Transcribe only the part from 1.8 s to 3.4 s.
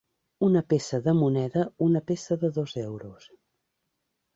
una peça de dos euros.